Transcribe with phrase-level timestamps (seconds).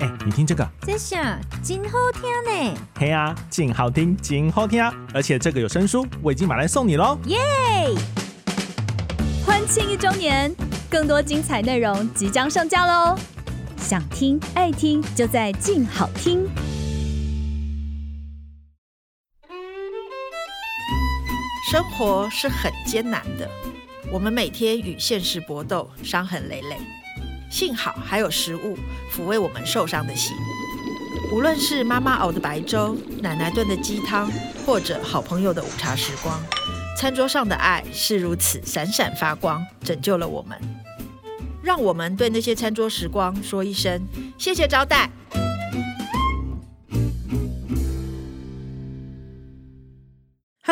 [0.00, 2.80] 哎，你听这个，这下真好听呢。
[2.98, 4.90] 嘿啊，真好听，真好听啊！
[5.12, 7.18] 而且这个有声书，我已经买来送你喽。
[7.26, 7.38] 耶！
[9.44, 10.54] 欢庆一周年，
[10.88, 13.14] 更多精彩内容即将上架喽！
[13.76, 16.48] 想听爱听，就在静好听。
[21.70, 23.46] 生活是很艰难的，
[24.10, 26.78] 我们每天与现实搏斗，伤痕累累。
[27.50, 28.78] 幸好还有食物
[29.12, 30.34] 抚慰我们受伤的心，
[31.32, 34.30] 无论是妈妈熬的白粥、奶奶炖的鸡汤，
[34.64, 36.40] 或者好朋友的午茶时光，
[36.96, 40.56] 餐桌上的爱是如此闪闪发光，拯救了我们。
[41.62, 44.00] 让我们对那些餐桌时光说一声
[44.38, 45.10] 谢谢招待。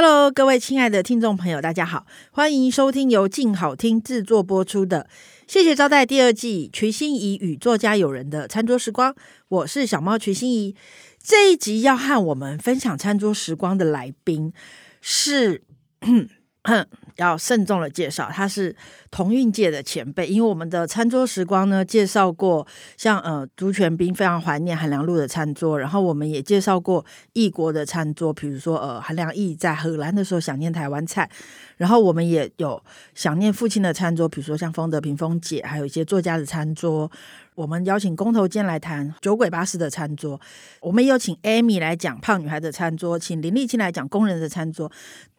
[0.01, 5.09] Hello，各位亲爱的听众朋友，大家好，欢迎收听由静好听制作播出的。
[5.49, 9.13] 谢谢招待第二季，瞿欣怡与作家友人的餐桌时光，
[9.49, 10.77] 我是小猫瞿欣怡。
[11.21, 14.53] 这一集要和我们分享餐桌时光的来宾
[15.01, 15.65] 是。
[17.17, 18.75] 要慎重的介绍，他是
[19.11, 22.67] 同运界的前辈，因为我们的餐桌时光呢，介绍过
[22.97, 31.29] 像呃朱全斌非常怀念韩良露的餐桌，然后我们也介绍过异国的餐桌，比如说呃韩良义在荷兰的时候想念台湾菜，
[31.77, 32.81] 然后我们也有
[33.15, 37.11] 想念父亲的餐桌，比如说像丰德平丰姐，还有一些作家的餐桌。
[37.59, 40.41] 我们邀请工头间来谈酒鬼巴士的餐桌，
[40.81, 44.89] 我们有请 Amy 来讲胖女孩的餐桌，请林立青来讲工人的餐桌。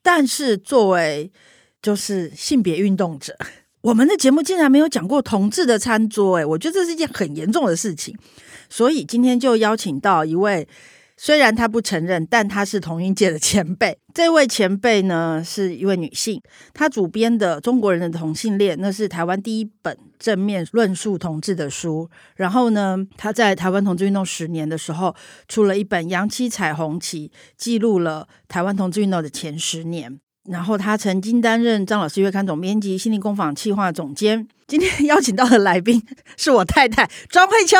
[0.02, 1.32] 但是作为
[1.82, 3.34] 就是性别运动者，
[3.80, 8.14] 我们的节目竟然没有讲过同志的餐桌，诶，我觉得这是一件很严重的事情。
[8.70, 10.68] 所以今天就邀请到一位。
[11.22, 14.00] 虽然他不承认，但他是同音界的前辈。
[14.14, 16.42] 这位前辈呢，是一位女性，
[16.74, 22.10] 她主编的《中国人的同性恋》，那是台湾第一本正面论述同志的书。
[22.38, 25.14] 然后呢，她在台湾同志运动十年的时候，
[25.50, 30.22] 出了一本《扬起彩虹旗》，记录了台湾同志运动的前十年。
[30.50, 34.48] 然后他曾经担任张老师月刊总编辑、心灵工坊企划总监。
[34.66, 36.04] 今天邀请到的来宾
[36.38, 37.78] 是我太太庄慧秋。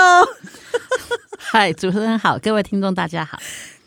[1.36, 3.40] 嗨，主持人好，各位听众大家好。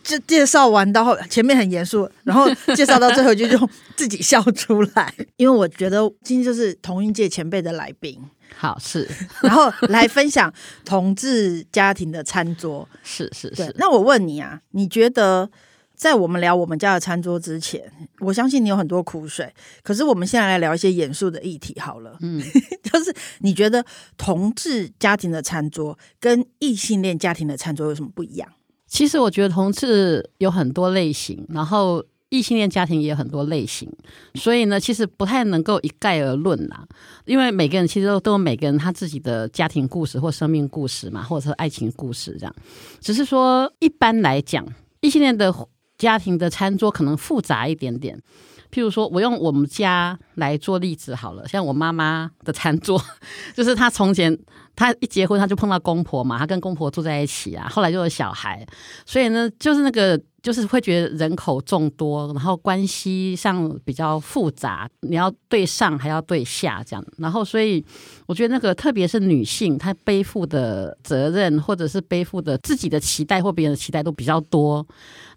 [0.02, 8.20] 这介绍完到后，前面很严肃，然后介绍到最后就就自己笑出来，因为我觉得今天就是同一届前辈的来宾。
[8.56, 9.08] 好，是，
[9.42, 10.52] 然后来分享
[10.84, 12.88] 同志家庭的餐桌。
[13.04, 13.72] 是是是。
[13.78, 15.48] 那我问你啊，你觉得？
[16.02, 17.80] 在我们聊我们家的餐桌之前，
[18.18, 19.54] 我相信你有很多苦水。
[19.84, 22.18] 可是我们现在来聊一些严肃的议题好了。
[22.22, 22.42] 嗯，
[22.82, 23.84] 就是你觉得
[24.16, 28.48] 同志家庭的餐桌跟异性恋家庭的餐桌有什么不一样？
[28.88, 33.88] 其实我觉得同志有很多类型，然后异性恋家庭也有很多类型，
[34.34, 36.84] 所以呢，其实不太能够一概而论啦。
[37.26, 42.52] 因为每个人其实都都有每个人他自己的家庭故事或生命故事嘛，或者是爱情故事这样。
[43.00, 44.66] 只是说一般来讲，
[45.00, 45.54] 异性恋的。
[46.02, 48.20] 家庭的餐桌可能复杂一点点，
[48.72, 53.00] 譬如说，我用我们家来做例子好了，像我妈妈的餐桌，
[53.54, 54.36] 就是她从前
[54.74, 58.66] 她一结婚，她就碰到公婆嘛，她跟公婆住在一起啊，后来就有小孩，
[59.06, 60.20] 所以呢，就是那个。
[60.42, 67.84] 就是会觉得人口众多，然后关系上比较复杂，你要对上还要对下这样，然后所以
[68.26, 74.84] 我觉得那个特别是女性，她背负的责任或者是背负的自己的期待或别人的期待都比较多。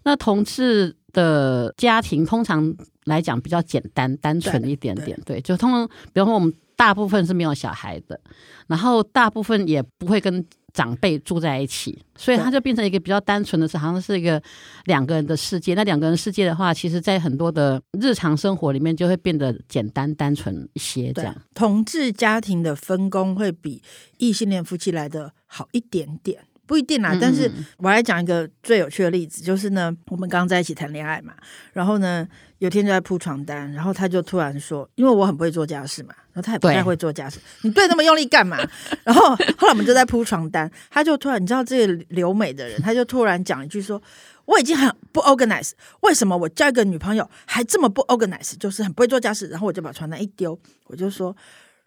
[0.02, 2.74] 那同志的家庭通常
[3.04, 8.20] 来讲比较简单单纯一点点，对，对，就通常比方说我们大部分是没有小孩的，
[8.66, 10.44] 然后大部分也不会跟。
[10.76, 14.40] 长辈住在一起，所以他就变成一个比较单纯的是，好像是一个
[14.84, 15.72] 两个人的世界。
[15.72, 21.14] 那两个人世界的话，其实在很多的日常生活里面就会变得简单单纯一些。
[21.14, 23.82] 这样，同志家庭的分工会比
[24.18, 26.42] 异性恋夫妻来的好一点点。
[26.66, 31.32] 不一定啦，但是我来讲一个最有趣的例子，就是呢，我们刚刚在一起谈恋爱嘛，
[31.72, 32.26] 然后呢，
[32.58, 38.58] 有天就在铺床单，然后他就突然说，因为我很不会做家事嘛，然后他也不太会做家事，你对那么用力干嘛？
[39.04, 39.22] 然后
[39.56, 44.02] 后来我们就在铺床单，他就突然，你知道这个留美的人，他就突然讲一句说，
[44.44, 45.70] 我已经很不 organize，
[46.00, 51.36] 为什么我交一个女朋友还这么不 organize，就是很不会做家事，然后我就把床单一丢，我就说。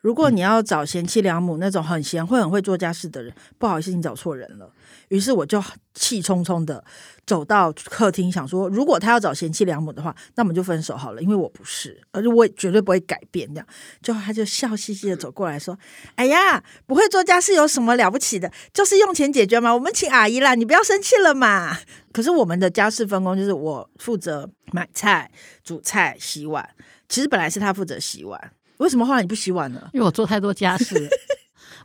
[0.01, 4.72] 如果你要找贤妻良母那种很贤惠、很会做家事的人，不好意思，你找错人了。
[5.10, 5.62] 于是我就
[5.94, 6.84] 气冲冲的
[7.25, 13.48] 走到客厅，想说，如果他要找贤妻良母的话，那我们就分手好了，因为我不是，而且我也绝对不会改变。
[13.54, 13.68] 这样，
[14.01, 15.78] 就他就笑嘻嘻的走过来说
[16.16, 18.50] ：“哎呀，不会做家事有什么了不起的？
[18.74, 19.74] 就是用钱解决嘛。
[19.74, 21.78] 我们请阿姨啦，你不要生气了嘛。”
[22.13, 25.30] 可是我们的家事分工就是我负责买菜、
[25.63, 26.69] 煮菜、洗碗，
[27.10, 28.51] 其实本来是他负责洗碗。
[28.80, 29.90] 为什么后来你不洗碗了？
[29.94, 30.96] 因为我做太多家事。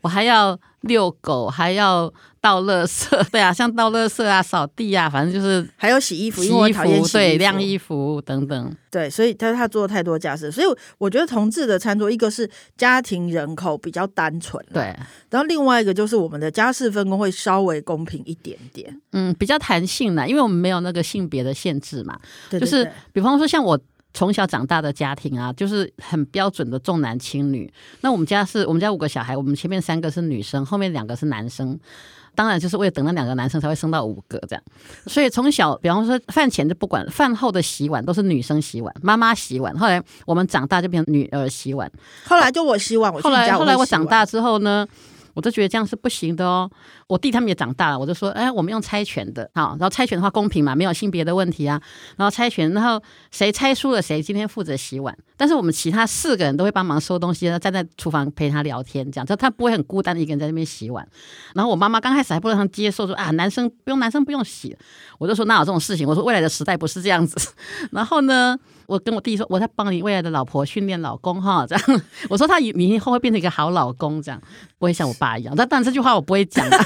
[0.00, 8.76] 我还要遛狗，还要倒垃圾，对啊，像倒垃圾啊、扫地啊，反正就是还有洗衣服，洗衣服，因为我讨厌洗衣服对，晾衣服等等。
[8.90, 10.66] 对，所以他他做了太多家事，所以
[10.98, 14.94] 我觉得同志的餐桌，一个是家庭人口比较单纯，对，
[15.30, 22.18] 然后另外一个就是我们的家事分工会稍微公平一点点，嗯，比较弹性啦，因为我们没有那个性别的限制嘛，
[22.50, 23.78] 对对对，就是比方说像我
[24.14, 27.70] 从小长大的家庭啊，就是很标准的重男轻女。
[28.00, 31.78] 那我们家是我们家五个小孩，我们前面三个是女生，后面两个是男生。
[32.36, 34.62] 当然，就是为了等那两个男生才会生到五个这样，
[35.06, 39.72] 所以从小，比方说饭前就不管，饭后的洗碗都是女生洗碗，妈妈洗碗。
[39.78, 41.88] 后来我们长大就变成女儿洗碗，
[42.24, 43.14] 后来就我洗碗。
[43.14, 44.84] 我后来后来我长大之后呢？
[45.34, 46.70] 我就觉得这样是不行的哦。
[47.06, 51.80] 我弟他们也长大了，我就说，哎，我们用猜拳的，好，然后猜拳的话公平嘛，没有性别的问题啊。
[52.16, 55.16] 然后猜拳，然后谁猜输了，谁今天负责洗碗。
[55.36, 61.06] 但是我们其他四个人都会帮忙收东西，然后站在厨房陪他聊天，这样，就他不会很孤单的一个人在那边洗碗。
[61.54, 64.76] 然后我妈妈刚开始还不能接受，说啊，男生不用，男生不用洗。
[65.18, 66.06] 我就说哪有这种事情？
[66.08, 67.36] 我说未来的时代不是这样子。
[67.90, 72.02] 然后呢，我跟我弟说，我在帮你未来的老婆训练老公哈，这样。
[72.28, 74.40] 我说他以以后会变成一个好老公，这样
[74.78, 75.54] 不会像我爸一样。
[75.56, 76.64] 但但这句话我不会讲。
[76.66, 76.78] 欸，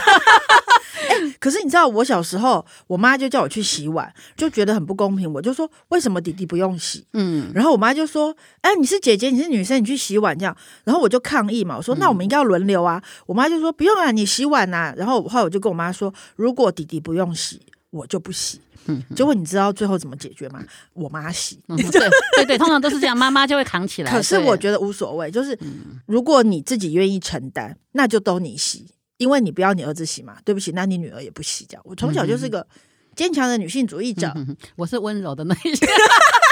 [1.40, 5.32] 可是你知道，我小时候我妈就叫我去洗碗，就觉得很不公平。
[5.32, 7.06] 我就说，为什么弟弟不用洗？
[7.12, 10.56] 嗯，然后我妈就说，哎，你是姐姐，你是女生，你去洗碗这样。
[10.84, 13.02] 然后我就抗议嘛，我说那我们应该要轮流啊。
[13.26, 14.92] 我妈就说不用啊，你洗碗呐。
[14.96, 18.60] 然后后来我就跟我妈说，如果弟弟不用洗，我就不洗。
[18.86, 20.64] 嗯，结果你知道最后怎么解决吗？
[20.94, 21.60] 我妈洗。
[21.66, 24.10] 对对对，通常都是这样，妈妈就会扛起来。
[24.12, 25.58] 可是我觉得无所谓，就是
[26.06, 28.86] 如果你自己愿意承担，那就都你洗。
[29.18, 31.66] 因为你不要你儿子洗嘛，对不起，那你女儿也不洗。
[31.68, 32.64] 这样，我从小就是个
[33.16, 34.32] 坚强的女性主义者。
[34.36, 35.84] 嗯、我是温柔的那一些，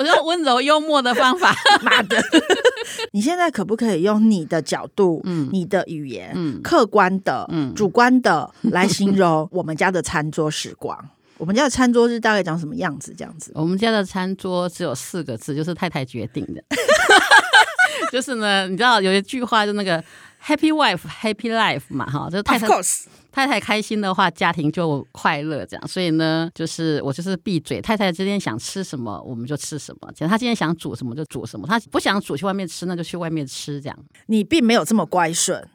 [0.00, 1.54] 我用温柔幽默的方法。
[1.84, 2.16] 妈的！
[3.12, 10.98] 你现在可不可以用你的角度、嗯、你的语言、嗯、客观的、嗯、主观的来形容我们家的餐桌时光？
[11.36, 13.14] 我们家的餐桌是大概长什么样子？
[13.14, 16.64] 这样子，我们家的餐桌只有四个字，就是太太决定的。
[18.10, 20.02] 就是呢，你知道有一句话，就那个。
[20.42, 22.66] Happy wife, happy life 嘛，哈，就是太太.
[23.32, 25.88] 太太开心的话，家庭就快乐，这样。
[25.88, 30.10] 所以呢，就是我就是闭嘴，太太今天想吃什么，我们就吃什么。
[30.12, 33.98] 其实她今天想煮什么就煮什么，她不想煮去外面吃，那就去外面吃，这样。
[34.26, 35.66] 你并没有这么乖顺，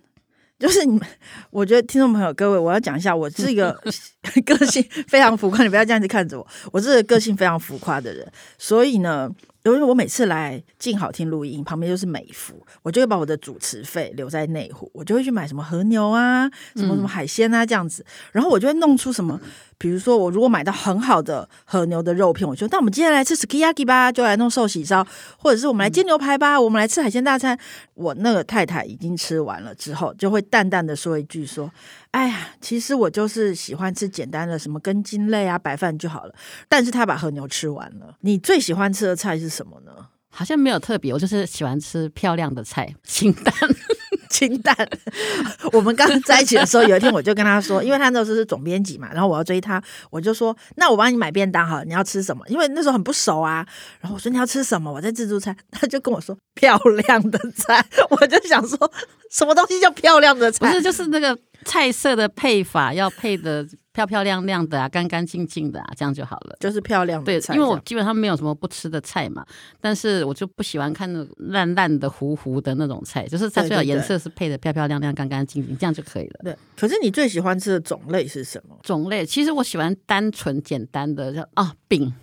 [0.60, 1.08] 就是你们，
[1.50, 3.72] 我觉得听众朋友各位，我要讲一下，我是一个
[4.46, 9.30] 个性非常浮夸，你不要这样子看着我，我是个个性非常浮夸的人，所以呢。
[9.72, 12.54] 因为我每次来静好听录音，旁边就是美孚，
[12.84, 19.40] 我就会把我的主持费留在内湖，我就会去买什么和牛啊，什么什么海鲜啊这样子，然后我就会弄出什么。
[19.78, 25.06] 比如说，我如果买到很好的和牛的肉片，我就说那我们今天来吃 ski yaki 吧，就来弄寿喜烧，
[25.38, 27.58] 或者是我们来煎牛排吧，我们来吃海鲜大餐。
[27.94, 31.72] 我那个太太已经吃完了之后，就会淡淡的说一句说
[32.12, 36.34] ：“哎呀，其实我就是喜欢吃简单的什么根茎类啊，白饭就好了。”
[36.70, 38.16] 但是他把和牛吃完了。
[38.22, 39.92] 你最喜欢吃的菜是什么呢？
[40.30, 43.54] 好像没有特别，我就是喜欢吃漂亮的菜，清淡。
[44.30, 44.76] 清淡。
[45.74, 52.44] 我们刚在一起的时候，有一天我就跟他说，因为他那时候是总编辑嘛，然后我要追他，我就说，那我帮你买便当好了，你要吃什么？
[52.48, 53.66] 因为那时候很不熟啊。
[54.02, 54.92] 然后我说你要吃什么？
[54.92, 56.78] 我在自助餐，他就跟我说 漂
[57.08, 57.86] 亮的菜。
[58.10, 58.92] 我就想说，
[59.32, 60.68] 什么东西叫漂亮的菜？
[60.70, 63.66] 不是，就是那个菜色的配法要配的。
[63.96, 66.58] 漂漂亮亮的啊，干干净净的啊，这样就好了。
[66.60, 69.46] 就是漂亮的菜，对，因为我基本上没有什么不吃的菜嘛，
[69.80, 76.42] 但是我就不喜欢看那烂烂的、糊糊的那种菜，就是它最好颜色是配的漂漂亮亮、干干净净，这样就可以了。
[76.44, 78.78] 对，可是你最喜欢吃的种类是什么？
[78.84, 82.14] 种类其实我喜欢单纯简单的，叫啊饼。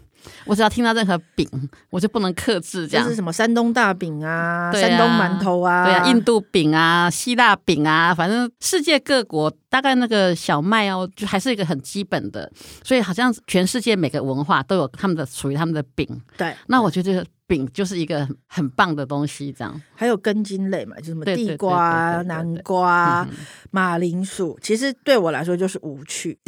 [0.45, 1.49] 我只要听到任何饼，
[1.91, 2.87] 我就不能克制。
[2.87, 12.51] 这样是什么山东大饼啊，啊山东馒头啊，对啊，印度饼啊，希腊饼啊，反正世界各国大概那个小麦哦，就还是一个很基本的。
[12.85, 16.07] 所以好像全世界每个文化都有他们的属于他们的饼。
[16.37, 17.25] 对，那我觉得。
[17.53, 19.79] 饼就是一个很棒的东西，这样。
[19.95, 23.29] 还有根茎类嘛，就什么地瓜、南瓜、
[23.71, 26.39] 马铃薯，其实对我来说就是无趣，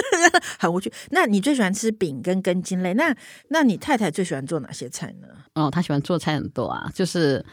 [0.58, 0.90] 很无趣。
[1.10, 2.94] 那你最喜欢吃饼跟根茎类？
[2.94, 3.14] 那
[3.48, 5.28] 那你太太最喜欢做哪些菜呢？
[5.54, 7.44] 哦，她喜欢做菜很多啊，就是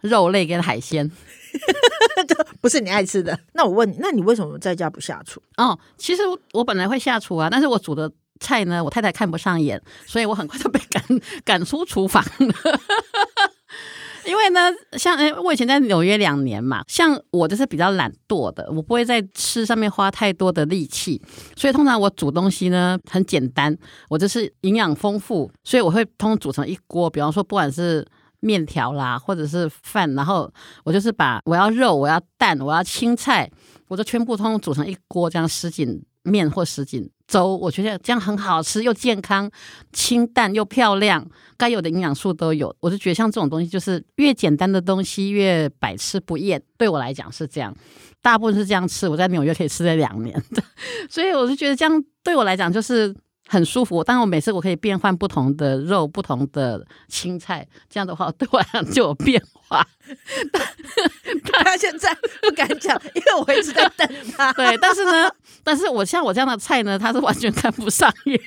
[0.00, 1.10] 肉类跟海鲜，
[2.26, 3.38] 这不是你爱吃的。
[3.52, 5.42] 那我问你，那你为什么在家不下厨？
[5.58, 8.10] 哦，其实我我本来会下厨啊，但是我煮的。
[8.44, 11.02] 菜呢，我太太看不上眼，所以我很快就被赶
[11.44, 12.80] 赶出厨房了。
[14.26, 21.20] 因为呢，像诶，我以前在纽约两年嘛，像我就是比较懒惰的，我不会在吃上面花太多的力气，
[21.54, 23.76] 所以通常我煮东西呢很简单，
[24.08, 28.06] 我就是营养丰富，所以我会通煮成一锅，比方说不管是
[28.40, 30.50] 面条啦，或者是饭，然后
[30.84, 33.50] 我就是把我要肉，我要蛋，我要青菜，
[33.88, 39.50] 我就全部通煮成一锅这样什锦面或什锦粥，我觉得这样很好吃又健康，
[39.92, 41.24] 清淡又漂亮，
[41.56, 42.74] 该有的营养素都有。
[42.80, 46.60] 我就觉得像这种东西，就是越简单的东西越百吃不厌。
[46.76, 47.74] 对我来讲是这样，
[48.20, 49.08] 大部分是这样吃。
[49.08, 50.62] 我在纽约可以吃了两年的，
[51.08, 53.14] 所以我就觉得这样对我来讲就是。
[53.46, 59.63] 很舒服，但我每次我可以变换不同的肉、不同的青菜，这样的话对我来讲就有变化。
[61.64, 64.52] 他现在不敢讲，因为我一直在等他。
[64.54, 65.30] 对，但是呢，
[65.62, 68.40] 但是我像我这样的菜呢，他是完全看不上眼。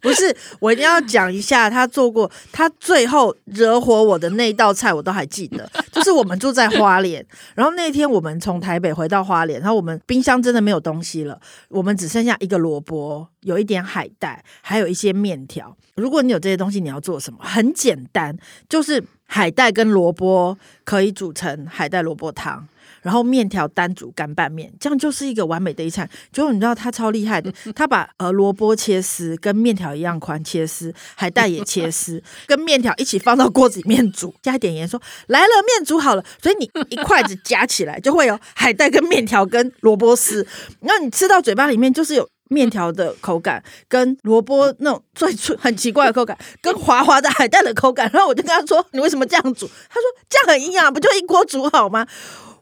[0.00, 5.68] 不是，我一定要讲一下，他做过，他最后惹火我的那一道菜，我都还记得。
[5.90, 15.76] 就是我们住在花莲， 然后那天我们从台北回到花莲，然后我们冰箱真的没有东西了，我们只剩下一个萝卜，有一点海带，还有一些面条。
[15.96, 17.38] 如果你有这些东西，你要做什么？
[17.42, 18.36] 很简单，
[18.68, 22.66] 就是海带跟萝卜可以煮成海带萝卜汤。
[23.02, 26.08] 然后面条单煮干拌面，这样就是一个完美的一餐。
[26.32, 36.24] 结果你知道他超厉害的， 他把呃萝卜切丝，跟面条一样宽切丝，海带也切丝，跟面条一起放到锅子里面煮，加一点盐，说来了，面煮好了。
[36.42, 40.46] 所以你一筷子夹起来，就会有海带跟面条跟萝卜丝。
[40.80, 48.10] 然后你吃到嘴巴里面，就是有面条的口感，跟萝卜那种最脆很奇怪的口感，跟滑滑的海带的口感。
[48.12, 52.06] 然后我就跟他说：“你为什么这样煮？”他说：“这样很营养，不就一锅煮好吗？”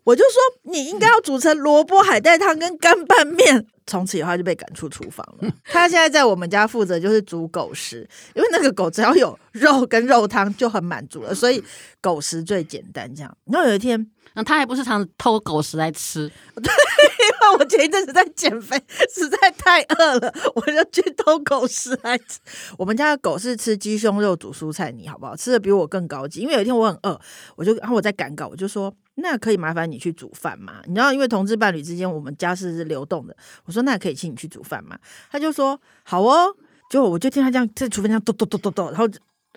[0.05, 3.65] 我就说，你应该要煮成萝卜海带汤跟干拌面。
[3.87, 5.49] 从此以后就被赶出厨房了。
[5.65, 11.63] 他现在在我们家负责就是煮狗食，因为那个狗只要有肉跟肉汤就很满足了，所以
[12.01, 13.13] 狗食最简单。
[13.15, 16.31] 这样，然后有一天，那他还不是常偷狗食来吃？
[16.57, 18.77] 对，因为我前一阵子在减肥，
[19.15, 22.39] 实在太饿了，我就去偷狗食来吃。
[22.79, 25.37] 我们家的狗是吃鸡胸肉煮蔬菜泥，好不好？
[25.37, 26.41] 吃的比我更高级。
[26.41, 27.21] 因为有一天我很饿，
[27.57, 28.95] 我就然后我在赶稿，我就说。
[29.17, 30.81] 那可以麻烦你去煮饭吗？
[30.87, 33.37] 你知道，因为同志伴侣之间，我们家是流动的。
[33.67, 34.99] 我说，那可以请你去煮饭吗？
[35.31, 36.57] 他就说好哦。
[36.89, 39.07] 就我就听他这样在厨房这样咚咚咚咚咚，然后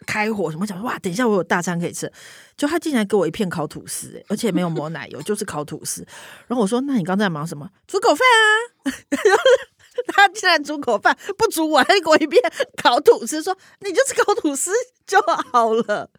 [0.06, 2.12] 开火什么讲哇，等一下我有大餐可以吃。
[2.58, 6.06] 就他竟然给我一片烤吐司，而且没有抹奶油， 就是烤吐司。
[6.48, 7.70] 然后我说，那你刚在忙什么？
[7.88, 8.92] 煮口饭啊。
[10.08, 12.42] 他竟然煮口饭不煮，我还给我一片
[12.76, 14.72] 烤吐司，说你就吃烤吐司
[15.08, 15.18] 就
[15.54, 16.10] 好了。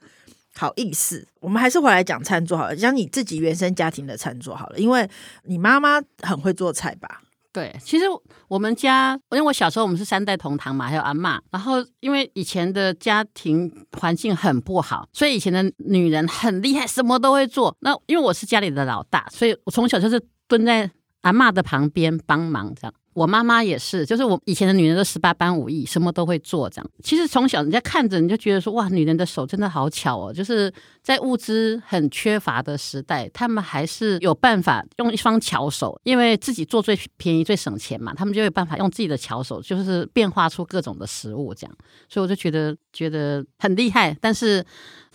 [0.54, 5.08] 好意思，我们还是回来讲餐桌好了，讲你自己原生家庭的餐桌好了，因为
[5.42, 7.20] 你妈妈很会做菜吧？
[7.56, 8.04] 对，其实
[8.48, 17.74] 我们家，因为我小时候我们是三代同堂嘛，还有阿嬷，然后因为以前的家庭环境很不好，所以以前的女人很厉害，什么都会做。
[17.80, 20.90] 那因为我是家里的老大，所以我从小就是蹲在
[21.22, 22.92] 阿嬷的旁边帮忙这样。
[23.16, 26.68] 我妈妈也是，就是我以前的女人都十八般武艺，什么都会做。
[26.68, 30.30] 这样，其实从小人家看着你就觉得说，哇，女人的手真的好巧哦。
[30.30, 30.70] 就是
[31.02, 41.54] 在物资很缺乏的时代，他们还是有办法用一双巧手，因为自己做最便宜、最省钱嘛，他们就有办法用自己的巧手，就是变化出各种的食物。
[41.54, 41.74] 这样，
[42.10, 44.62] 所以我就觉得觉得很厉害，但是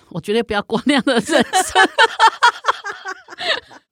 [0.09, 1.43] 我绝对不要过那样的人生。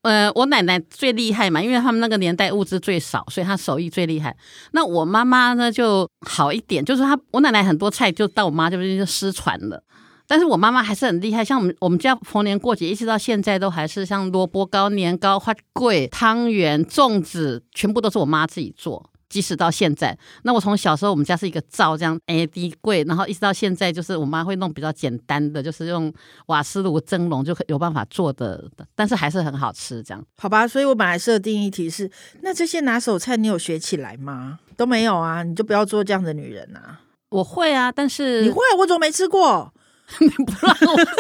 [0.02, 4.36] 呃，我奶奶最厉害嘛，因为他们那个年代物资最少，所以她手艺最厉害。
[4.72, 9.84] 那我妈妈呢就好一点，就是她我奶奶很多菜就到我妈这边就失传了，
[10.26, 11.44] 但是我妈妈还是很厉害。
[11.44, 19.10] 像我们我们家逢年过节一直到现在都还是像萝卜糕、年糕、花桂、汤圆、粽子，全部都是我妈自己做。
[19.30, 26.12] 即使到现在，那我从小时候我们家是一个灶这样哎滴柜，然后一直到现在，就是我妈会弄比较简单的，就是用
[26.48, 30.26] 瓦斯炉蒸笼就有办法做的，但是还是很好吃这样。
[30.38, 32.10] 好吧，所以我本来设定一题是，
[32.42, 34.60] 那这些拿手菜你有学起来吗？
[34.76, 37.02] 都没有啊，你就不要做这样的女人啊。
[37.30, 39.72] 我会啊，但是你会，我怎么没吃过？
[40.20, 41.14] 你不让我吃，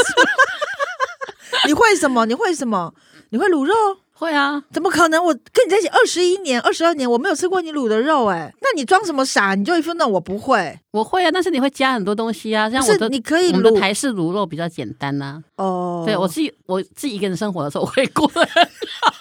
[1.67, 2.25] 你会什么？
[2.25, 2.93] 你会什么？
[3.29, 3.73] 你会卤肉？
[4.19, 5.23] 会啊，怎么可能？
[5.23, 8.53] 我跟你在一起二十一年、二十二年，我没有吃过你卤的肉哎。
[8.59, 9.55] 那你装什么傻？
[9.55, 11.31] 你就一副那我不会，我会啊。
[11.31, 15.63] 但是你会加很多东西啊，像我的你可以我们的台式卤肉比较简单呐、啊。
[15.63, 18.61] 哦，对我自己我自己一个人生活的时候，我会过得很
[19.01, 19.13] 好，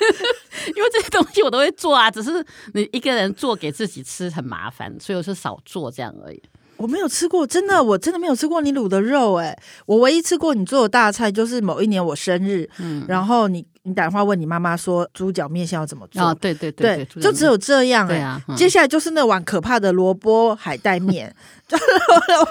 [0.74, 2.10] 因为这些东西我都会做啊。
[2.10, 6.42] 只是你一个人做给自己吃很麻烦，所以我是少做这样而已。
[6.78, 9.54] 我没有吃过，真的，我真的没有吃过你卤的肉哎。
[9.84, 13.66] 我唯一吃过你做的大菜，就是某一年我生日，嗯，然后你。
[13.86, 16.20] 你打电话问你妈妈说猪脚面线要怎么做？
[16.20, 18.14] 啊、哦，对对对，对，就只有这样、欸。
[18.14, 21.32] 对啊，嗯、接下来就是那碗可怕的萝卜海带面，
[21.68, 21.84] 就是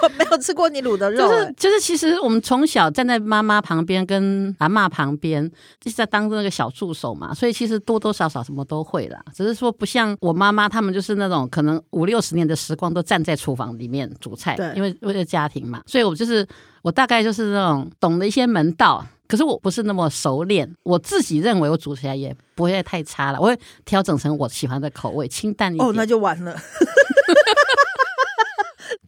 [0.02, 1.52] 我没有吃过你卤的肉、欸。
[1.54, 5.46] 就是就是，其实我们从小站在妈妈旁边，跟阿嬷旁边，
[5.78, 9.22] 就是在当那个小助手嘛，所以其实多多少少什么都会啦。
[9.34, 16.46] 只是说不像我妈妈他们，就是那种可能五六十年的时光都站在厨房里面煮菜，对，因为为了家庭嘛，所以我就是。
[16.86, 20.72] 我大概就是那种懂得一些门道，可是我不是那么熟练。
[20.84, 25.84] 我自己认为我煮起来也不会太差了，我会调整成我喜欢的口味，清淡一点。
[25.84, 26.56] 哦，那就完了。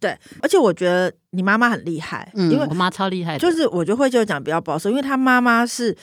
[0.01, 5.97] 对，而且我觉得你妈妈很厉害，嗯，因为我妈超厉害，就是我就会就讲比较保守，因为她妈妈是。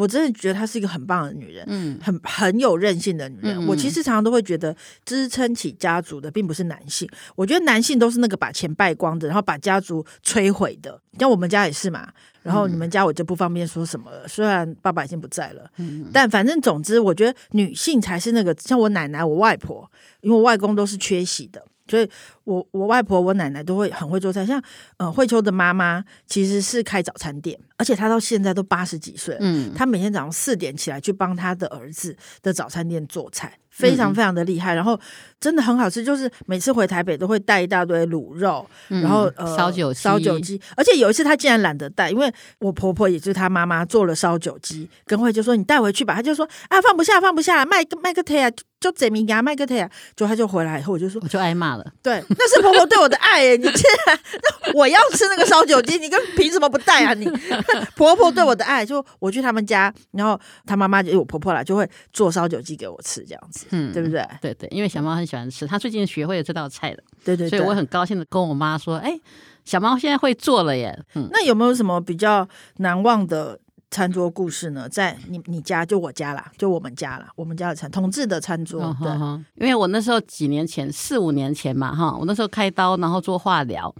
[0.00, 3.56] 我真的觉得她是一个很棒的女人，嗯，很很有韧性的女人。
[3.58, 11.00] 嗯、我其实常常都会觉得，支撑起家族的并不是男性，我觉得男性都是那个把钱败光的，然后把家族摧毁的。
[11.18, 12.08] 像我们家也是嘛，
[12.42, 14.26] 然后你们家我就不方便说什么了。
[14.26, 19.90] 虽然爸爸已经不在了，嗯，但反正总之，我觉得女性才是那个，像我奶奶、我外婆，
[20.22, 21.62] 因为我外公都是缺席的。
[21.90, 22.08] 所以
[22.44, 24.62] 我我外婆我奶奶都会很会做菜，像
[24.96, 33.58] 呃慧秋的妈妈其实是开早餐店，而且她到现在都八十几岁，嗯，她每天早上四点起来去帮她的儿子的早餐店做菜。
[33.80, 34.98] 非常非常的厉害，然后
[35.40, 57.30] 真的很好吃，就是每次回台北都会带一大堆卤肉，嗯、然后呃烧酒烧酒鸡，而且有一次他竟然懒得带，因为我婆婆也就是他妈妈做了烧酒鸡，跟慧就说你带回去吧，他就说啊放不下放不下，卖个卖个腿啊，就这名给他卖个腿啊，就他就回来以后我就说我就挨骂了，对，那是婆婆对我的爱耶，你竟然那我要吃那个烧酒鸡，你跟凭什么不带啊你？
[57.96, 63.66] 婆婆对我的爱，就我去他们家，然后他妈妈就我婆婆来，就会做烧酒鸡给我吃这样子。
[63.70, 64.26] 嗯，对不对？
[64.40, 66.98] 对对，因为小猫很喜欢吃，它最近学会了这道菜了。
[67.24, 69.18] 对，对对，所以我很高兴的跟我妈说：“哎，
[69.64, 72.46] 小猫现在会做了耶。”嗯，那有没有什么比较
[72.78, 73.58] 难忘的
[73.90, 74.88] 餐桌故事呢？
[74.88, 78.96] 在你你家，就我家啦，就我们家啦，我们家的餐同志的餐桌。
[79.00, 79.10] 对，
[79.54, 83.94] 因为我那时候几年前，四五年前嘛，哈，我那时候开刀，然后做化疗。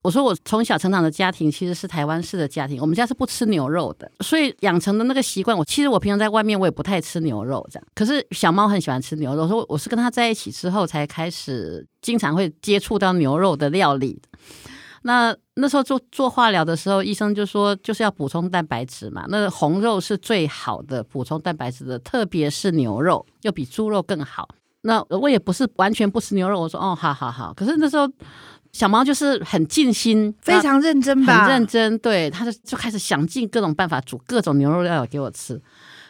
[0.00, 5.56] 我说我从小成长的家庭其实是台湾式的家庭，我们家是不吃牛肉的，所以养成的那个习惯。
[5.56, 9.48] 我其实我平常在外面我也不太吃牛肉这样，可是小猫很喜欢吃牛肉。
[9.48, 14.22] 说我是跟他在一起之后才开始经常会接触到牛肉的料理。
[15.02, 24.48] 那那时候做做化疗的时候，医生就说就是要补充蛋白质嘛，那红肉是最好的补充蛋白质的，特别是牛肉又比猪肉更好。
[24.82, 27.52] 那我也不是完全不吃牛肉，我说哦，好好好。
[27.52, 28.08] 可是那时候。
[28.72, 31.44] 小猫就是很尽心，非常认真吧？
[31.44, 35.60] 很认真，对，他就就开始想尽各种办法煮各种牛肉料给我吃。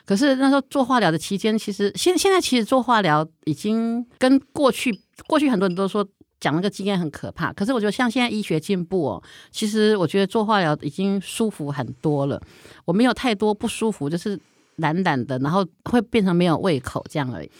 [0.04, 6.06] 可是那时候做化疗的期间，其实现现在其实做化疗已经跟过去过去很多人都说
[6.40, 7.52] 讲那个经验很可怕。
[7.52, 12.40] 可是我觉得像现在医学进步哦，其实我觉得做化疗已经舒服很多了。
[12.84, 14.38] 我没有太多不舒服，就是
[14.76, 17.50] 懒懒的，然后会变成没有胃口这样而已。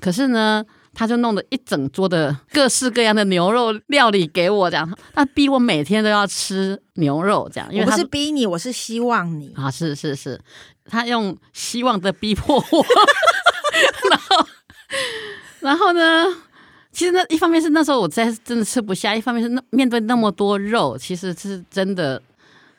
[0.00, 0.64] 可是呢。
[0.94, 7.68] 他就弄了一整桌的各式各样的牛肉料理给我，这样，他逼我每天都要吃牛肉，这样。
[7.72, 10.40] 因为他我不是逼你，我是希望你啊，是是是，
[10.86, 12.86] 他用希望的逼迫我，
[14.10, 14.46] 然后，
[15.60, 16.24] 然后呢，
[16.92, 22.22] 其实那一方面是那时候我在真的吃不下，一方面是那面对那么多肉，其实是真的。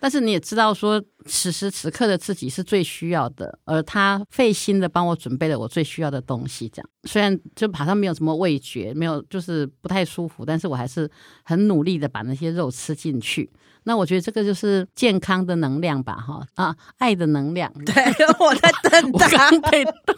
[0.06, 6.70] 但是你也知道，说此时此刻的自己是最需要的，而他费心的帮我准备了我最需要的东西。
[6.70, 11.10] 这样，虽然就好像没有什么味觉，没有就是不太舒服，但是我还是
[11.44, 13.52] 很努力的把那些肉吃进去。
[13.86, 17.74] 那我觉得这个就是健康的能量吧，哈啊，爱的能量。
[17.84, 17.96] 对，
[18.40, 20.16] 我在等他， 我刚被 瞪。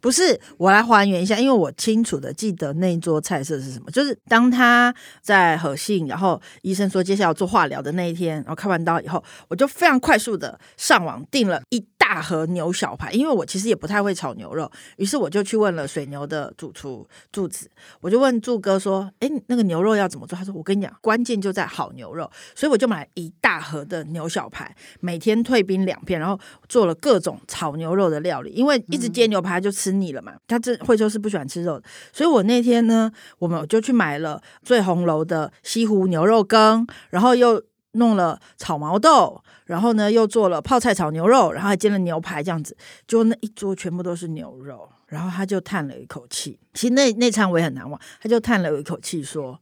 [0.00, 28.52] 不是，我来还原一下，因为我清楚的记得那一桌菜色是什么，就是当他在和信，然后医生说接下来要做化疗的那一天，然后开完刀以后，我就非常快速的上网订了一大盒牛小排，因为我其实也不太会炒牛肉，于是我就去问了水牛的主厨柱子，我就问柱哥说：“哎，那个牛肉要怎么做？”他说：“我跟你讲，关键就在好牛肉。”所以我就买了一大盒的牛小排，每天退冰两片，然后做了各种炒牛肉的料理。
[28.52, 37.62] 因为一直煎牛排就吃腻了嘛，他这惠州是不喜欢吃肉的，所以我那天呢，我们就去买了醉红楼的西湖牛肉羹，然后又
[37.98, 39.42] 弄了炒毛豆。
[39.66, 42.74] 然后呢，又做了泡菜炒牛肉，然后还煎了牛排，这样子，
[43.06, 44.88] 就那一桌全部都是牛肉。
[45.08, 48.00] 然后他就叹了一口气，其实那那餐我也很难忘。
[48.18, 49.60] 他就叹了一口气，说：“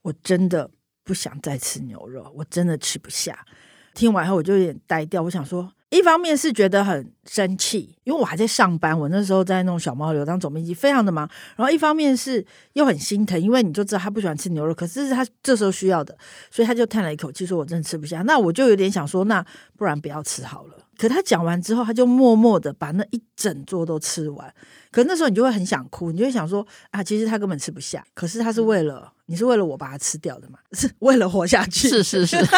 [0.00, 0.70] 我真的
[1.04, 3.46] 不想再吃牛肉，我真的吃不下。”
[3.94, 5.22] 听完后，我就有点呆掉。
[5.22, 11.28] 我想说，一方面是觉得很生气，因为我还在上班，我那时候在弄小猫流当总编辑，非常的忙。
[11.54, 16.16] 然后一方面是又很心疼，因为你就知道他不喜欢吃牛肉，可是他这时候需要的，
[16.50, 18.22] 所以他就叹了一口气，说我真的吃不下。
[18.22, 19.44] 那我就有点想说，那
[19.76, 20.78] 不然不要吃好了。
[20.96, 24.54] 可他讲完之后，他就默默的把那一整桌都吃完。
[24.90, 31.88] 可那时候你就会很想哭，你就会想说啊，其实他根本吃不下，可是他是为了你是为了我把它吃掉的嘛，是为了活下去。
[31.88, 32.50] 是是是， 就是、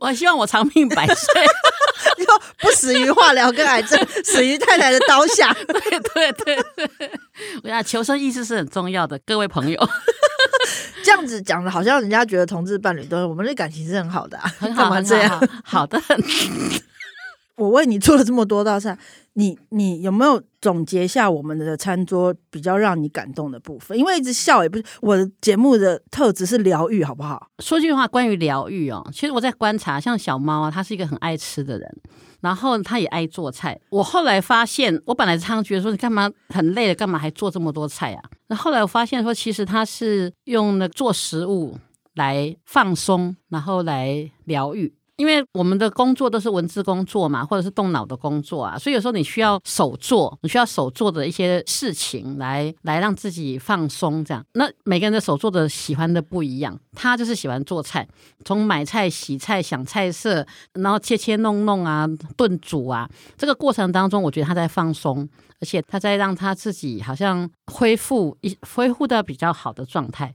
[0.00, 1.46] 我希望我长命百岁，
[2.18, 2.24] 就
[2.58, 5.52] 不死于化疗跟癌症， 死于太太的刀下。
[5.66, 6.56] 对对对
[6.98, 7.10] 对，
[7.62, 9.88] 我想求生意识是很重要的，各位朋友。
[11.04, 15.38] 这样子讲的，好像人家觉得同志伴侣都，我们的感情是很好的啊，很好，这样？
[15.64, 16.00] 好，好的。
[17.56, 18.96] 我为你做了这么多道菜，
[19.32, 23.98] 你你有没有总结一下我们的餐桌比较让你感动的部分？
[23.98, 27.48] 因为一直笑也不是我的节目的特质是疗愈，好不好？
[27.60, 31.96] 说句话，关于疗愈哦，其实我在观察，像小猫啊，它是一个很爱吃的人，
[32.40, 33.80] 然后它也爱做菜。
[33.88, 38.22] 我后来发现，我本来常常觉得说，你干嘛很累了，干嘛还做这么多菜啊？
[38.48, 41.78] 那后来我发现说，其实它是用那做食物
[42.14, 44.92] 来放松，然后来疗愈。
[45.16, 54.24] 因为我们的工作都是文字工作嘛，或者是动脑的工作啊，所以有时候你需要手做，你需要手做的一些事情来来让自己放松。
[54.24, 58.06] 这样，那每个人的手做的喜欢的不一样，他就是喜欢做菜，
[58.44, 65.26] 从买菜、洗菜、想菜色，然后切切弄弄啊，炖煮啊，这个过程当中，我觉得他在放松，
[65.60, 70.34] 而且他在让他自己好像恢复一恢复到比较好的状态。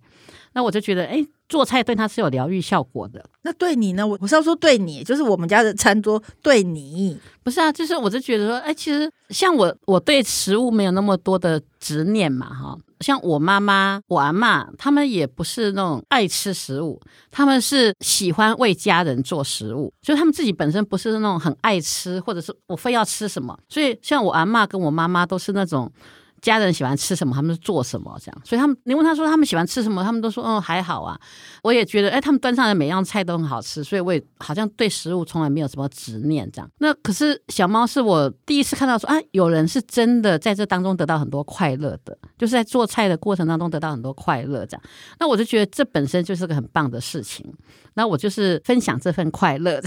[0.53, 3.23] 那我就觉得，哎，做菜对他是有疗愈效果的。
[3.43, 4.05] 那对你呢？
[4.05, 7.71] 我我是要说对你，就是我们家的餐桌对你，不是啊？
[7.71, 12.77] 就是我就觉得说，哎，其实像我，我对食物没有那么多的执念嘛，哈。
[12.99, 23.57] 像我妈妈、我阿嬷，他们也不是那种爱吃食物，他们是喜欢为家人做食物，就他们自己本身不是那种很爱吃，或者是我非要吃什么。
[23.69, 25.91] 所以，像我阿嬷跟我妈妈都是那种。
[26.41, 28.41] 家人喜欢吃什么，他们就做什么，这样。
[28.43, 31.19] 所以他们，你问他说他们喜欢吃什么，他们都说，嗯，还好啊。
[31.63, 36.69] 我也觉得，哎，他们端上来每样菜都很好吃，所以我也好像对食物从来没有什么执念，这样。
[36.79, 44.81] 那可是小猫是我第一次看到说，啊，有人是真的在这当中得到很多快乐的，就是在做菜的过程当中得到很多快乐，这样。
[45.19, 47.45] 那我就觉得这本身就是个很棒的事情。
[47.93, 49.81] 那我就是分享这份快乐，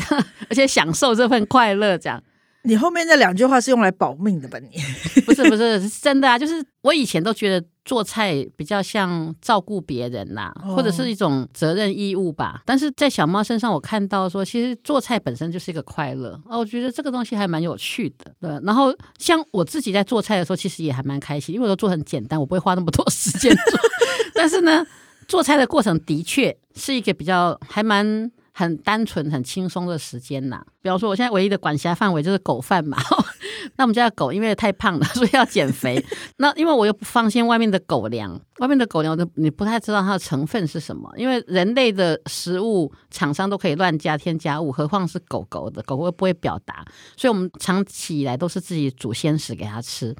[0.51, 2.23] 而且享受这份快乐，这样。
[2.66, 4.59] 你后面那两句话是用来保命的吧？
[4.59, 4.68] 你
[5.27, 6.38] 不是不是是真的啊！
[6.38, 12.62] 就是我以前都觉得做菜比较像照顾别人呐、啊，或者是一种责任义务吧。
[12.64, 16.59] 但是在小猫身上，我看到说，其实做菜本身就是一个快乐哦。
[16.59, 18.35] 我觉得这个东西还蛮有趣的。
[18.40, 23.79] 对，然后像我自己在做菜的时候，其实也还蛮开心，因为我都做很简单，我不会花那么多时间做。
[24.35, 24.87] 但是呢，
[25.29, 28.31] 做菜的过程的确是一个比较还蛮。
[28.57, 30.64] 很单纯、很轻松的时间呐。
[30.81, 32.97] 比方说，我现在唯一的管辖范围就是狗饭嘛。
[33.77, 36.03] 那我们家的狗因为太胖了， 所以要减肥。
[36.38, 41.11] 那因为我又不放心外面的狗粮，外面的狗粮我都你不太知道它的成分是什么。
[41.17, 45.83] 因为人类的食物厂商都可以乱加添加物，何况是狗狗的？
[45.83, 46.85] 狗狗不会表达，
[47.17, 50.14] 所以我们长期以来都是自己煮鲜食给它吃。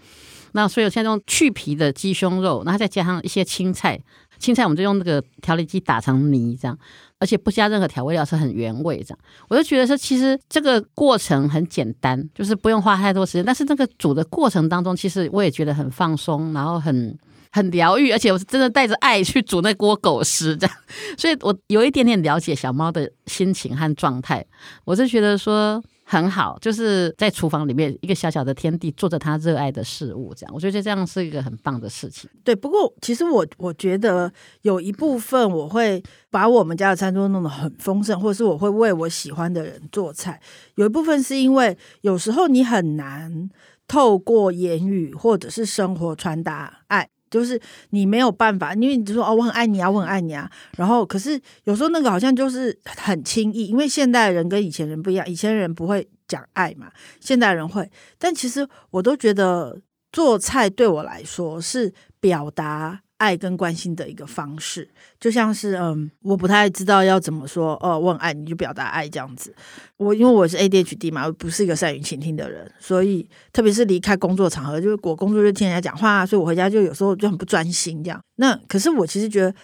[0.53, 4.01] 那所以我现在用去皮的鸡胸肉，然后再加上一些青菜。
[4.39, 6.79] 青菜我们就用那个调理机打成泥，这样，
[7.19, 9.19] 而且不加任何调味料，是很原味这样。
[9.49, 13.45] 我就觉得说，其实这个过程很简单，就是不用花太多时间。
[13.45, 17.19] 但是那个煮的过程当中，其实我也觉得很放松，然后很
[17.53, 20.77] 很疗愈，而且我是真的带着爱去煮那锅狗食这样。
[21.17, 24.45] 所以我有一点点了解小猫的心情和状态，
[24.85, 25.83] 我是觉得说。
[26.07, 32.29] 很好，就是在厨房里面一个小小的天地，做着他热爱的事物，这样我觉得这样是一个很棒的事情。
[32.45, 34.31] 对，不过其实我我觉得
[34.63, 40.41] 有一部分我会把我们家的餐桌弄得很丰盛，或是我会为我喜欢的人做菜。
[40.75, 43.49] 有一部分是因为有时候你很难
[43.89, 47.09] 透过言语或者是生活传达爱。
[47.35, 50.49] 就是你没有办法，因为你就说哦，我很爱你啊，我很爱你啊。
[50.77, 57.91] 然后，可是有时候那个好像就是很轻易，因为现代人跟以前人不一样，以前人不会讲爱嘛，现代人会。
[58.19, 59.81] 但其实我都觉得
[60.13, 63.01] 做菜对我来说是表达。
[63.25, 64.87] 爱跟关心的一个方式，
[65.19, 69.55] 就像是嗯，我不太知道要怎么说哦，我很爱你就表达爱这样子。
[69.97, 78.21] 我因为我是 ADHD 嘛，我不是一个善于倾听的人，所以特别是离开工作场合，就是我工作就听人家讲话，所以我回家就有时候就很不专心这样。
[78.37, 79.55] 那可是我其实觉得，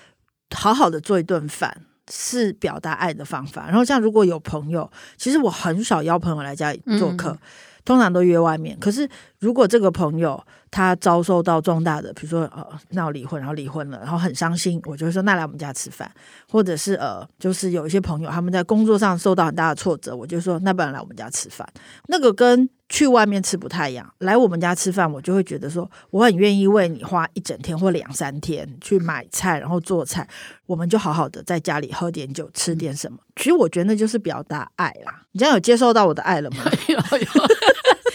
[0.56, 1.76] 好好的做一顿饭
[2.10, 3.66] 是表达爱的方法。
[3.66, 7.30] 然后像如果有朋友，其实我很少邀朋友来家里做客。
[7.30, 7.38] 嗯
[7.82, 9.08] 通常都约外面，可是
[9.40, 16.10] 如果这个朋友他遭受到重大的，比如说呃闹离婚，然后离婚了，然后很伤心，我就会说那来我们家吃饭，
[16.48, 21.66] 或者是呃就是有一些朋友他们在工作上受到很大的挫折，我就说那不然来我们家吃饭，
[22.06, 30.28] 那个跟去外面吃不太一样，来我们家吃饭，我就会觉得说我很愿意为你花一整天或两三天去买菜，然后做菜，
[30.66, 33.18] 我们就好好的在家里喝点酒，吃点什么。
[33.36, 35.22] 其实我觉得那就是表达爱啦。
[35.32, 36.58] 你这样有接受到我的爱了吗？
[36.88, 37.26] 有 有。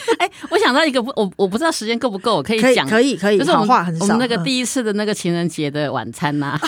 [0.20, 4.04] 哎，我想到一个不，我我不知道时间够不够，我可以讲，可以可以，就是我们话很少。
[4.04, 6.60] 我们那个第一次的那个情人节的晚餐呐、啊，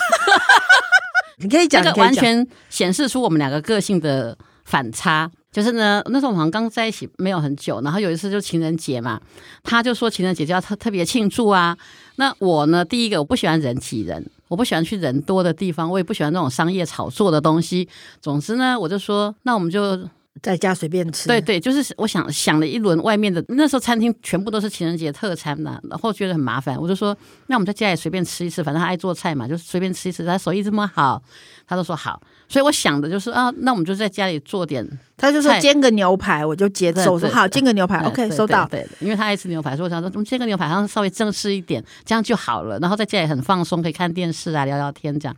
[1.39, 5.29] 你可以讲，这个完全显示出我们两个个性的反差。
[5.49, 9.19] 就是呢，那时候我们刚在一起没有很久，然后有一次就情人节嘛，
[9.63, 11.75] 他就说情人节就要特特别庆祝啊。
[12.17, 17.87] 那我呢，第一个我不喜欢人挤人，我不喜欢去人多的地方，我也不喜欢那种商业炒作的东西。
[18.21, 20.07] 总之呢，我就说，那我们就。
[20.41, 27.15] 在家随便吃，对对，就是我想想了一轮外面的，那时候餐厅全部都是情人节特餐嘛，然后觉得很麻烦，我就说，
[27.47, 30.25] 那我们在家里随便吃一次，反正他爱做菜嘛，就随便吃一次。
[30.25, 31.21] 他手艺这么好，
[31.67, 34.87] 他都说好，所以我想的就是啊，那我们就在家里做点。
[35.17, 38.67] 他就说煎个牛排，我就接受，说好煎个牛排，OK 收到。
[38.67, 42.77] 对，因为他爱吃牛排，所以我想说，我们煎个牛排好像稍微正式一点，这样就好了。
[42.79, 45.35] 然后在家里很放松，可以看电视啊，聊聊天这样。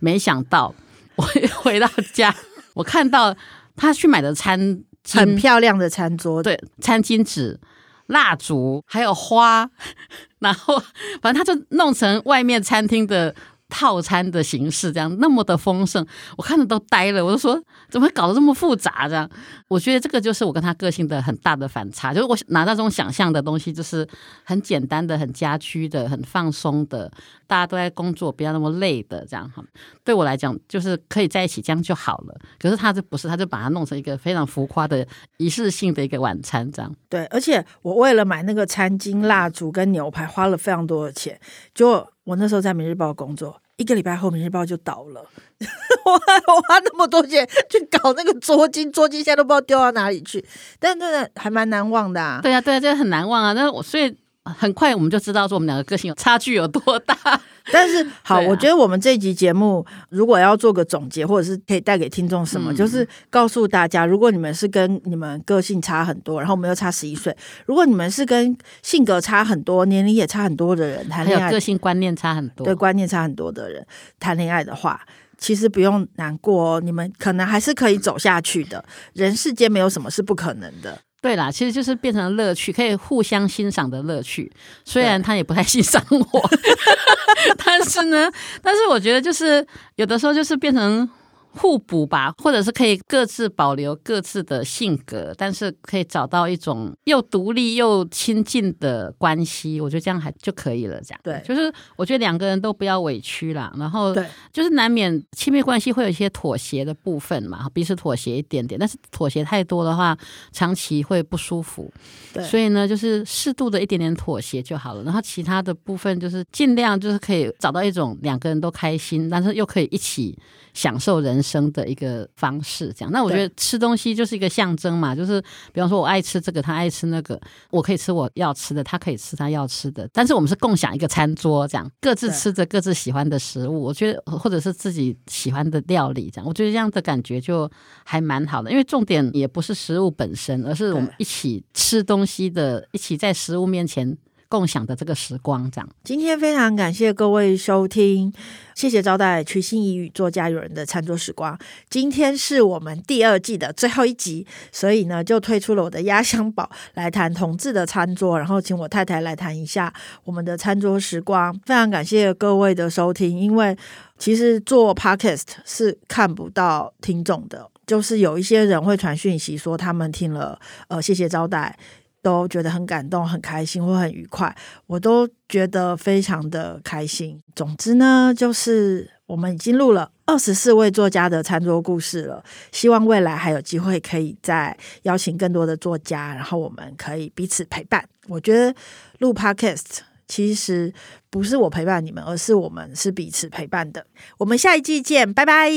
[0.00, 0.74] 没想到
[1.14, 1.22] 我
[1.62, 2.34] 回到家，
[2.74, 3.32] 我看到
[3.76, 4.82] 他去买的餐。
[5.10, 7.58] 很漂亮的餐桌，对，餐巾纸、
[8.06, 9.68] 蜡烛，还有花，
[10.38, 10.80] 然后
[11.20, 13.34] 反正他就弄成外面餐厅的。
[13.72, 16.06] 套餐的形式这样那么的丰盛，
[16.36, 17.24] 我看着都呆了。
[17.24, 17.58] 我就说，
[17.88, 19.08] 怎么会搞得这么复杂？
[19.08, 19.26] 这样，
[19.66, 22.12] 我觉得这个就是我跟他个性的很大的反差。
[22.12, 24.06] 就是我拿到这种想象的东西，就是
[24.44, 27.10] 很简单的、很家居的、很放松的，
[27.46, 29.64] 大家都在工作，不要那么累的这样哈。
[30.04, 32.38] 对我来讲，就是可以在一起这样就好了。
[32.58, 35.06] 可是他这不是，他就把它弄成一个非常浮夸的
[35.38, 36.94] 仪式性的一个晚餐这样。
[37.08, 41.40] 对，而且我为了买那个餐巾、蜡烛跟牛排，花了非常多的钱。
[41.74, 43.60] 就我那时候在《明日报》工作。
[43.76, 45.24] 一个礼拜后，《明日报》就倒了。
[46.04, 50.44] 我我花那么多钱去搞那个桌巾，桌巾现在都不知道丢到哪里去。
[50.78, 52.40] 但真的还蛮难忘的啊。
[52.42, 53.52] 对啊，对啊，这很难忘啊。
[53.54, 57.16] 那我所以很快我们就知道说我们两个个性有差距有多大。
[57.70, 73.86] 但是好，啊、我觉得我们这一集节目如果要做个总结，或者是可以带给听众什么，嗯、就是告诉大家，如果你们是跟你们个性差很多，然后我们又差十一岁，如果你们是跟性格差很多、年龄也差很多的人谈恋爱，个性观念差很多，对观念差很多的人
[74.18, 75.00] 谈恋爱的话，
[75.38, 78.84] 其实不用难过哦，你们可能还是可以走下去的。
[79.12, 80.98] 人世间没有什么是不可能的。
[81.22, 84.52] 对啦，其实就是变成乐趣，可以互相欣赏的乐趣。
[84.84, 86.50] 虽然他也不太欣赏我，
[87.64, 88.30] 但是呢，
[88.60, 91.08] 但是我觉得就是有的时候就是变成。
[91.54, 101.00] 互补吧，或者是可以各自保留各自的性格，但是可以找到一种又独立又亲近的关系，我觉得这样还就可以了。
[101.02, 110.16] 这样对，就是我觉得两个人都不要委屈啦，然后对，就是难免亲密关系会有一些妥协的部分嘛，彼此妥协一点点，但是妥协太多的话，
[110.52, 111.92] 长期会不舒服。
[112.32, 120.38] 对，所以呢，就是适度的一点点妥协就好了，然后其他的部分就是尽量就是可以找到一种两个人都开心，但是又可以一起
[120.72, 123.10] 享受人生的一个方式，这样。
[123.12, 125.40] 那我觉得吃东西就是一个象征嘛，就是
[125.72, 133.82] 比方说我爱吃这个，他爱吃那个，我可以吃我要吃的，他可以吃他要吃的，但是我们是共享一个餐桌，这样各自吃着各自喜欢的食物。
[133.82, 137.70] 我觉得或者是自己喜欢的料理，这样我觉得这样的感觉就
[138.04, 138.70] 还蛮好的。
[138.70, 144.16] 因为重点也不是食物本身，而是我们一起吃东西的，一起在食物面前。
[144.52, 145.88] 共享的这个时光，这样。
[146.04, 148.30] 今天非常感谢各位收听，
[148.74, 151.58] 谢谢招待曲心怡与作家友人的餐桌时光。
[151.88, 159.90] 今天是我们第二季的最后一集，所以呢，就推出了我的压箱宝来谈同志的餐桌，然后请我太太来谈一下
[160.24, 161.58] 我们的餐桌时光。
[161.64, 163.74] 非常感谢各位的收听，因为
[164.18, 171.74] 其实做 podcast 是看不到听众的，就是有一些人会传讯息说他们听了，呃，谢谢招待。
[172.22, 174.54] 都觉得很感动、很开心或很愉快，
[174.86, 177.40] 我都觉得非常的开心。
[177.54, 188.04] 总之呢，就是我们已经录了二十四位作家的餐桌故事了，希望未来还有机会可以再邀请更多的作家，然后我们可以彼此陪伴。
[188.28, 188.72] 我觉得
[189.18, 190.94] 录 Podcast 其实
[191.28, 194.06] 不是我陪伴你们，而是我们是彼此陪伴的。
[194.38, 195.70] 我们下一季见，拜拜。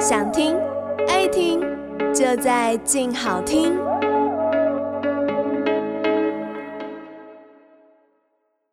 [0.00, 0.56] 想听
[1.08, 1.60] 爱听，
[2.14, 3.76] 就在静好听。